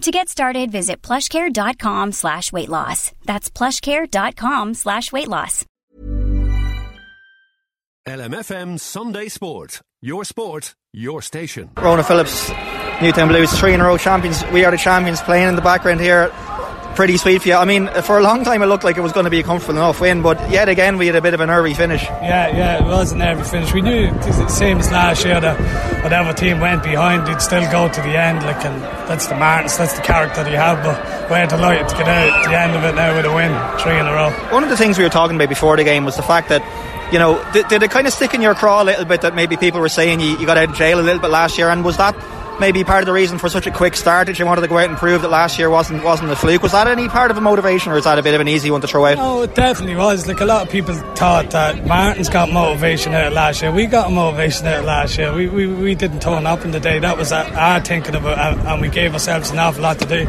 [0.00, 3.12] To get started, visit plushcare.com slash weight loss.
[3.26, 5.66] That's plushcare.com slash weight loss.
[8.08, 9.82] LMFM Sunday Sport.
[10.00, 11.68] Your sport, your station.
[11.76, 12.48] Ronan Phillips,
[13.02, 14.42] Newtown Blues, three in a row champions.
[14.46, 16.32] We are the champions playing in the background here.
[17.00, 17.54] Pretty sweet for you.
[17.54, 19.42] I mean, for a long time it looked like it was going to be a
[19.42, 22.02] comfortable enough win, but yet again we had a bit of an early finish.
[22.04, 23.72] Yeah, yeah, it was an early finish.
[23.72, 27.88] We knew the same as last year that whatever team went behind, they'd still go
[27.88, 28.44] to the end.
[28.44, 30.84] Like, and that's the Martins, that's the character they have.
[30.84, 33.98] But we're delighted to get out the end of it now with a win, three
[33.98, 34.30] in a row.
[34.52, 36.60] One of the things we were talking about before the game was the fact that
[37.14, 39.34] you know, did, did, it kind of stick in your craw a little bit that
[39.34, 41.70] maybe people were saying you, you got out of jail a little bit last year?
[41.70, 42.14] And was that
[42.60, 44.78] maybe part of the reason for such a quick start that you wanted to go
[44.78, 46.62] out and prove that last year wasn't wasn't a fluke?
[46.62, 48.70] Was that any part of a motivation, or is that a bit of an easy
[48.70, 49.16] one to throw out?
[49.16, 50.28] No, it definitely was.
[50.28, 53.72] Like a lot of people thought that Martin's got motivation out last year.
[53.72, 55.32] We got motivation out last year.
[55.32, 56.98] We, we, we didn't turn up in the day.
[56.98, 60.24] That was our thinking of it, and we gave ourselves an awful lot to do.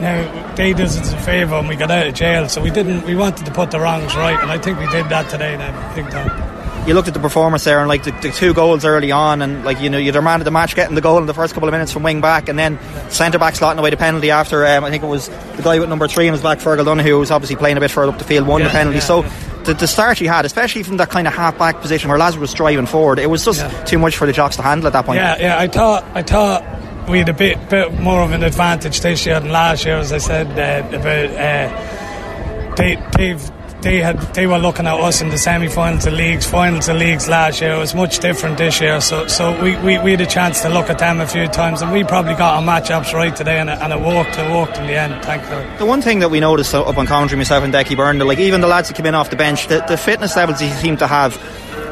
[0.00, 3.04] Now they did us a favour and we got out of jail, so we didn't.
[3.04, 5.56] We wanted to put the wrongs right, and I think we did that today.
[5.56, 6.47] Now, big time
[6.88, 9.62] you looked at the performance there and like the, the, two goals early on and
[9.62, 11.72] like you know you demanded the match getting the goal in the first couple of
[11.72, 12.78] minutes from wing back and then
[13.10, 15.90] centre back slotting away the penalty after um, I think it was the guy with
[15.90, 18.18] number three in his back Fergal Donoghue who was obviously playing a bit further up
[18.18, 18.98] the field won yeah, the penalty.
[18.98, 19.44] yeah, so yeah.
[19.64, 22.40] The, the start you had especially from that kind of half back position where Lazarus
[22.40, 25.04] was driving forward it was just too much for the Jocks to handle at that
[25.04, 25.18] point.
[25.18, 26.64] Yeah yeah I thought I thought
[27.06, 30.10] we had a bit, bit more of an advantage this year than last year as
[30.10, 35.28] I said uh, about uh, they, they've they had they were looking at us in
[35.28, 37.74] the semi-finals of leagues, finals of leagues last year.
[37.74, 40.68] It was much different this year, so so we, we, we had a chance to
[40.68, 43.70] look at them a few times, and we probably got our matchups right today, and
[43.70, 44.36] it, and it worked.
[44.38, 45.66] It worked in the end, thankfully.
[45.78, 48.60] The one thing that we noticed up on commentary, myself and Decky Byrne, like even
[48.60, 51.06] the lads that came in off the bench, the, the fitness levels he seemed to
[51.06, 51.36] have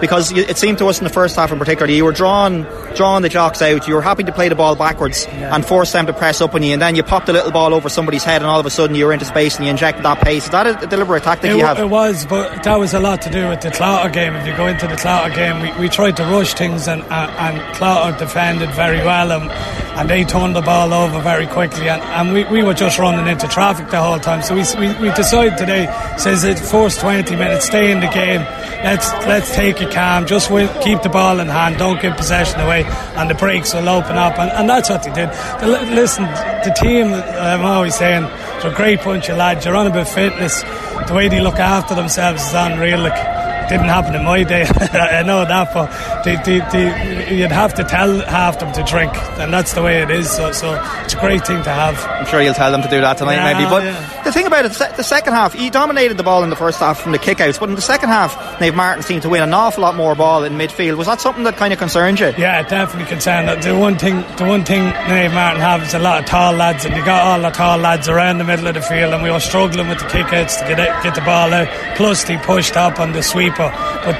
[0.00, 2.62] because it seemed to us in the first half in particular you were drawing
[2.94, 5.54] drawing the jocks out you were happy to play the ball backwards yeah.
[5.54, 7.74] and force them to press up on you and then you popped a little ball
[7.74, 10.04] over somebody's head and all of a sudden you were into space and you injected
[10.04, 11.78] that pace is that a deliberate tactic it, you have?
[11.78, 14.56] It was but that was a lot to do with the Cloughoughton game if you
[14.56, 17.76] go into the Cloughoughton game we, we tried to rush things and, uh, and, and
[17.76, 22.32] Cloughoughton defended very well and, and they turned the ball over very quickly and, and
[22.32, 25.56] we, we were just running into traffic the whole time so we, we, we decided
[25.58, 25.86] today
[26.18, 28.40] says it first 20 minutes stay in the game
[28.84, 32.60] let's let's take it calm just win keep the ball in hand, don't give possession
[32.60, 32.84] away,
[33.16, 34.38] and the breaks will open up.
[34.38, 35.30] And, and that's what they did.
[35.60, 39.64] The, listen, the team, I'm always saying, they're a great bunch of lads.
[39.64, 40.62] You're on about fitness.
[41.08, 43.00] The way they look after themselves is unreal.
[43.00, 43.35] Like,
[43.68, 44.62] didn't happen in my day.
[44.78, 49.12] I know that, but they, they, they, you'd have to tell half them to drink,
[49.38, 50.30] and that's the way it is.
[50.30, 52.04] So, so it's a great thing to have.
[52.06, 53.68] I'm sure you'll tell them to do that tonight, yeah, maybe.
[53.68, 54.22] But yeah.
[54.22, 57.00] the thing about it, the second half, he dominated the ball in the first half
[57.00, 59.82] from the kickouts, but in the second half, Naomh Martin seemed to win an awful
[59.82, 60.96] lot more ball in midfield.
[60.96, 62.32] Was that something that kind of concerned you?
[62.38, 63.62] Yeah, definitely concerned.
[63.62, 66.84] The one thing, the one thing Naomh Martin have is a lot of tall lads,
[66.84, 69.30] and they got all the tall lads around the middle of the field, and we
[69.30, 71.68] were struggling with the kickouts to get it, get the ball out.
[71.96, 74.16] Plus, they pushed up on the sweep but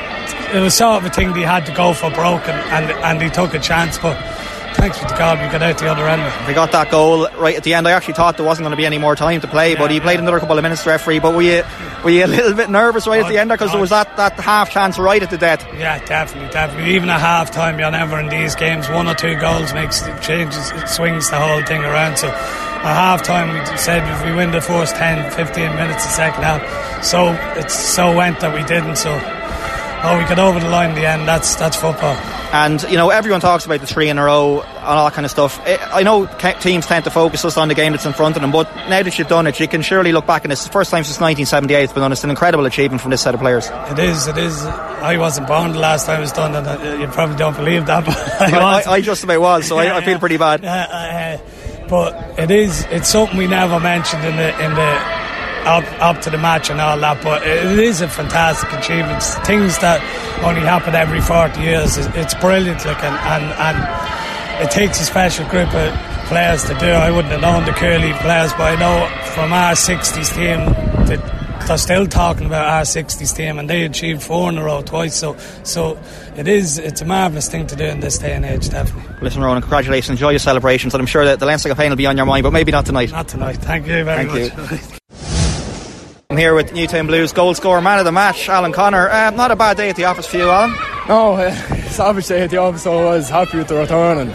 [0.55, 3.31] it was sort of a thing they had to go for broken, and and he
[3.31, 4.17] took a chance, but.
[4.87, 6.47] Thanks to God we got out the other end.
[6.47, 7.89] We got that goal right at the end.
[7.89, 9.91] I actually thought there wasn't going to be any more time to play, yeah, but
[9.91, 10.21] he played yeah.
[10.21, 11.19] another couple of minutes, referee.
[11.19, 11.65] But were you
[12.05, 13.81] were you a little bit nervous right oh, at the oh, end because there oh,
[13.81, 15.67] was that, that half chance right at the death?
[15.75, 16.95] Yeah, definitely, definitely.
[16.95, 18.89] Even at half time, you're never in these games.
[18.89, 22.19] One or two goals makes it changes, it swings the whole thing around.
[22.19, 26.13] So at half time, we said if we win the first 10, 15 minutes the
[26.13, 28.95] second half, so it's so went that we didn't.
[28.95, 29.11] So
[30.05, 31.27] oh, we got over the line in the end.
[31.27, 32.17] That's that's football.
[32.53, 35.25] And you know, everyone talks about the three in a row and all that kind
[35.25, 35.61] of stuff.
[35.67, 36.27] I know
[36.61, 39.03] teams tend to focus just on the game that's in front of them, but now
[39.03, 41.21] that you've done it, you can surely look back and it's the first time since
[41.21, 42.13] 1978 it's been done.
[42.13, 43.69] It's an incredible achievement from this set of players.
[43.91, 44.29] It is.
[44.29, 44.65] It is.
[44.65, 47.87] I wasn't born the last time it was done, and uh, you probably don't believe
[47.87, 48.05] that.
[48.07, 50.65] But I, I, I, just about was, so yeah, I, I, feel pretty bad.
[50.65, 51.39] Uh, uh,
[51.89, 52.85] but it is.
[52.91, 55.16] It's something we never mentioned in the in the
[55.67, 57.23] up, up to the match and all that.
[57.23, 59.17] But it is a fantastic achievement.
[59.17, 60.01] It's Things that
[60.45, 61.97] only happen every 40 years.
[61.99, 65.93] It's brilliant, like, and, and, and it takes a special group of
[66.27, 66.87] players to do.
[66.87, 70.73] I wouldn't have known the curly players, but I know from our 60s team
[71.07, 71.37] that
[71.67, 75.17] they're still talking about our 60s team and they achieved four in a row twice
[75.17, 75.99] so so
[76.37, 79.43] it is it's a marvellous thing to do in this day and age definitely listen
[79.43, 82.17] Ronan congratulations enjoy your celebrations and I'm sure that the Leinster campaign will be on
[82.17, 84.89] your mind but maybe not tonight not tonight thank you very thank much you.
[86.37, 89.09] I'm here with Newtown Blues goal scorer, man of the match, Alan Connor.
[89.09, 90.77] Uh, not a bad day at the office for you, Alan.
[91.09, 91.35] No,
[91.89, 92.87] savage day at the office.
[92.87, 94.31] I was happy with the return and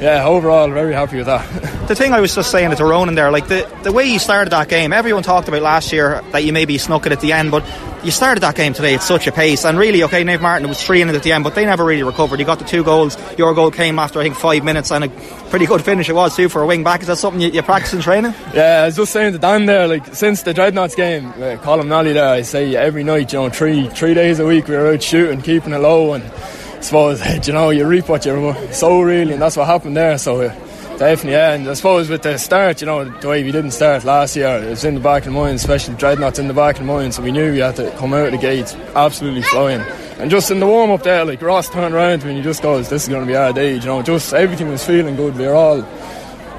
[0.00, 1.44] yeah, overall, very happy with that.
[1.88, 4.50] the thing I was just saying to Ronan there, like the, the way you started
[4.50, 7.50] that game, everyone talked about last year that you maybe snuck it at the end,
[7.50, 7.64] but
[8.04, 9.64] you started that game today at such a pace.
[9.64, 11.84] And really, okay, Naomh Martin was three in it at the end, but they never
[11.84, 12.38] really recovered.
[12.38, 13.16] You got the two goals.
[13.38, 15.08] Your goal came after, I think, five minutes, and a
[15.48, 17.00] pretty good finish it was, too, for a wing back.
[17.00, 18.34] Is that something you, you practice in training?
[18.52, 21.88] Yeah, I was just saying to Dan there, like, since the Dreadnots game, uh, Colin
[21.88, 24.92] Nolly there, I say every night, you know, three three days a week we were
[24.92, 26.24] out shooting, keeping it low, and
[26.84, 30.18] suppose, you know, you reap what you sow, really, and that's what happened there.
[30.18, 30.54] So, uh,
[30.98, 31.54] Definitely, yeah.
[31.54, 34.62] And I suppose with the start, you know, the way we didn't start last year,
[34.62, 36.86] it was in the back of the mind, especially Dreadnots in the back of the
[36.86, 37.12] mind.
[37.14, 39.80] So we knew we had to come out of the gates absolutely flying.
[40.20, 42.44] And just in the warm up there, like Ross turned around to me and he
[42.44, 43.74] just goes, This is going to be our day.
[43.74, 45.36] You know, just everything was feeling good.
[45.36, 45.84] We were all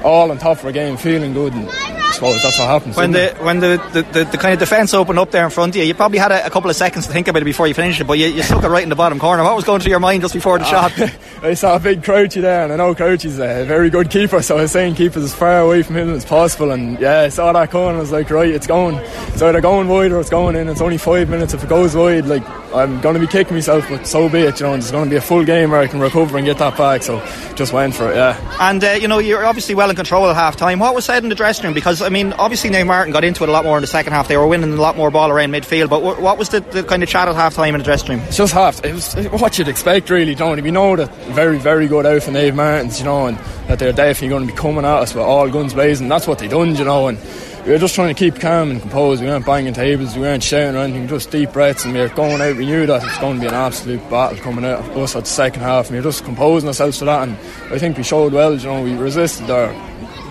[0.04, 1.54] all on top of our game, feeling good.
[1.54, 2.96] And I suppose that's what happens.
[2.96, 3.42] When the it?
[3.42, 5.84] when the, the, the, the, kind of defence opened up there in front of you,
[5.84, 8.00] you probably had a, a, couple of seconds to think about it before you finished
[8.00, 9.42] it, but you, you stuck it right in the bottom corner.
[9.42, 11.12] What was going through your mind just before the uh, shot?
[11.42, 14.58] I saw a big Crouchy there, and I know Crouchy's a very good keeper, so
[14.58, 16.70] I was saying keep as far away from him as possible.
[16.70, 17.96] And yeah, I saw that coming.
[17.96, 18.96] I was like, right, it's going.
[18.96, 20.68] It's either going wide or it's going in.
[20.68, 21.54] It's only five minutes.
[21.54, 24.60] If it goes wide, like I'm going to be kicking myself, but so be it.
[24.60, 26.58] You know, there's going to be a full game where I can recover and get
[26.58, 27.02] that back.
[27.02, 27.24] So
[27.54, 28.16] just went for it.
[28.16, 28.56] Yeah.
[28.60, 30.78] And uh, you know, you're obviously well in control at half time.
[30.78, 31.74] What was said in the dressing room?
[31.74, 34.12] Because I mean, obviously Naomh Martin got into it a lot more in the second
[34.12, 34.28] half.
[34.28, 35.88] They were winning a lot more ball around midfield.
[35.88, 38.20] But what was the, the kind of chat at half time in the dressing room?
[38.20, 38.84] It's just half.
[38.84, 40.62] It was what you'd expect, really, Tony.
[40.62, 43.38] We know that very, very good out for Naomh Martins, you know, and
[43.68, 46.08] that they're definitely going to be coming at us with all guns blazing.
[46.08, 47.18] That's what they done, you know, and
[47.66, 49.20] we were just trying to keep calm and composed.
[49.20, 51.84] We weren't banging tables, we weren't shouting or anything, just deep breaths.
[51.84, 52.54] And we were going out.
[52.54, 55.16] We knew that it was going to be an absolute battle coming out of us
[55.16, 55.86] at the second half.
[55.86, 57.26] And we were just composing ourselves for that.
[57.26, 57.36] And
[57.72, 58.54] I think we showed well.
[58.54, 59.72] You know, we resisted their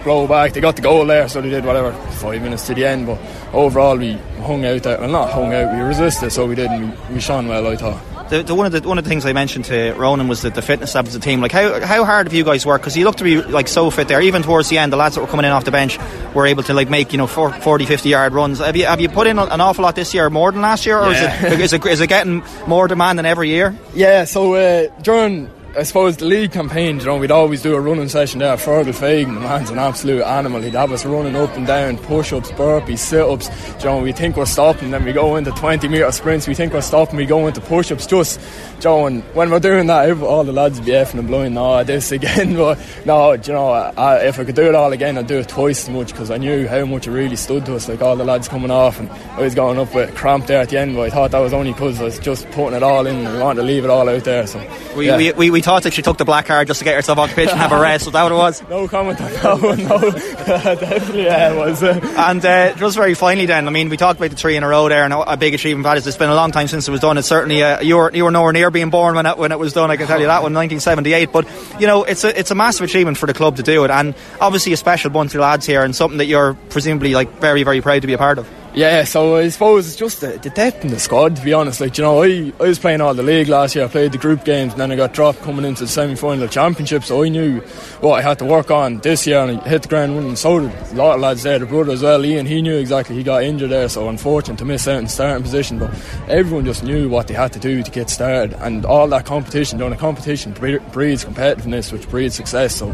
[0.06, 0.54] blow back.
[0.54, 3.08] They got the goal there, so they did whatever five minutes to the end.
[3.08, 3.20] But
[3.52, 5.00] overall, we hung out there.
[5.00, 5.76] Well, not hung out.
[5.76, 6.72] We resisted, so we did.
[6.72, 7.68] And we, we shone well.
[7.68, 8.30] I thought.
[8.30, 10.56] The, the, one of the one of the things I mentioned to Ronan was that
[10.56, 11.42] the fitness levels of the team.
[11.42, 12.84] Like how how hard have you guys worked?
[12.84, 14.22] Because you look to be like so fit there.
[14.22, 16.00] Even towards the end, the lads that were coming in off the bench
[16.34, 18.60] were able to like make you know 40, 50 yard runs.
[18.60, 20.98] Have you have you put in an awful lot this year more than last year,
[20.98, 21.46] or yeah.
[21.46, 23.78] is it is it is it getting more demand than every year?
[23.94, 24.26] Yeah.
[24.26, 28.08] So uh, during I suppose the league campaign, you know, we'd always do a running
[28.08, 28.56] session there.
[28.56, 30.62] Fergal Fagan, the man's an absolute animal.
[30.62, 33.50] He'd have us running up and down, push ups, burpees, sit ups.
[33.80, 36.48] You know, we think we're stopping, then we go into 20 metre sprints.
[36.48, 38.06] We think we're stopping, we go into push ups.
[38.06, 38.40] Just,
[38.78, 41.54] you know, and when we're doing that, all the lads would be effing and blowing,
[41.54, 42.56] no, this again.
[42.66, 45.50] But no, you know, I, if I could do it all again, I'd do it
[45.50, 47.90] twice as much because I knew how much it really stood to us.
[47.90, 50.70] Like all the lads coming off, and I was going up with cramp there at
[50.70, 53.06] the end, but I thought that was only because I was just putting it all
[53.06, 54.48] in and we wanted to leave it all out there.
[54.48, 55.18] So, we, yeah.
[55.18, 57.30] we, we, we thought that she took the black card just to get herself off
[57.30, 58.06] the pitch and have a rest.
[58.06, 58.62] Was that what it was?
[58.70, 59.84] No comment on that one.
[59.84, 60.12] No,
[60.76, 61.84] definitely yeah, it was.
[61.84, 62.00] Uh.
[62.18, 64.68] And uh, just very finally, then, I mean, we talked about the three in a
[64.68, 66.08] row there, and a big achievement that is.
[66.08, 67.18] It's been a long time since it was done.
[67.18, 69.60] It's certainly uh, you were you were nowhere near being born when it, when it
[69.60, 69.90] was done.
[69.90, 71.32] I can tell you that one, 1978.
[71.32, 71.48] But
[71.82, 74.14] you know, it's a it's a massive achievement for the club to do it, and
[74.40, 77.82] obviously a special bunch of lads here, and something that you're presumably like very very
[77.82, 78.48] proud to be a part of.
[78.76, 81.80] Yeah, so I suppose it's just the, the, depth in the squad, to be honest.
[81.80, 84.18] Like, you know, I, I was playing all the league last year, I played the
[84.18, 87.30] group games, and then I got dropped coming into the semi final championship, so I
[87.30, 87.62] knew
[88.02, 90.36] what I had to work on this year, and I hit the ground running.
[90.36, 93.16] So did a lot of lads there, the brother as well, Ian, he knew exactly
[93.16, 95.92] he got injured there, so unfortunate to miss out in starting position, but
[96.28, 99.80] everyone just knew what they had to do to get started, and all that competition,
[99.80, 102.94] know, the competition breeds competitiveness, which breeds success, so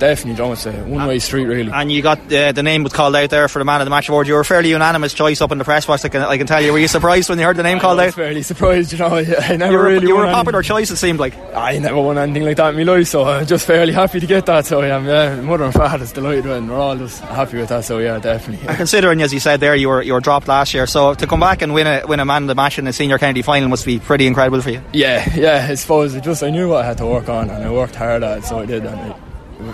[0.00, 1.70] definitely, you know, it's a one way street, really.
[1.70, 3.90] And you got uh, the name was called out there for the man of the
[3.90, 4.26] match award.
[4.26, 6.02] You were a fairly unanimous choice up in the press box.
[6.04, 6.72] I can, I can tell you.
[6.72, 8.14] Were you surprised when you heard the name I called was out?
[8.14, 9.08] Fairly surprised, you know.
[9.50, 10.06] I never you were, really.
[10.08, 10.38] You were a anything.
[10.38, 10.90] popular choice.
[10.90, 11.34] It seemed like.
[11.54, 14.26] I never won anything like that in my life, so I'm just fairly happy to
[14.26, 14.64] get that.
[14.64, 17.84] So yeah, yeah mother and father's delighted, and we're all just happy with that.
[17.84, 18.66] So yeah, definitely.
[18.66, 21.26] And considering, as you said there, you were you were dropped last year, so to
[21.26, 23.68] come back and win a win a man the match in the senior county final
[23.68, 24.82] must be pretty incredible for you.
[24.92, 25.66] Yeah, yeah.
[25.70, 27.94] I suppose it just I knew what I had to work on, and I worked
[27.94, 28.86] hard at it, so I did.
[28.86, 29.16] And it,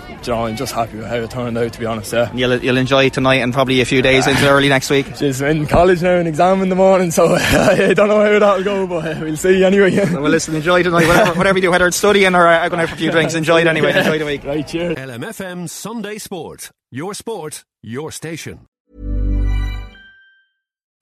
[0.09, 2.13] you know, I'm just happy with how it turned out, to be honest.
[2.13, 2.31] Yeah.
[2.33, 5.15] You'll, you'll enjoy tonight and probably a few days into early next week.
[5.15, 8.63] Just in college now, an exam in the morning, so I don't know how that'll
[8.63, 9.95] go, but uh, we'll see anyway.
[10.13, 12.89] well, listen, enjoy tonight, whatever, whatever you do, whether it's studying or uh, going out
[12.89, 13.97] for a few drinks, enjoy it anyway.
[13.97, 14.43] Enjoy the week.
[14.43, 14.95] Right, cheers.
[14.95, 16.71] LMFM Sunday Sport.
[16.91, 18.66] Your sport, your station.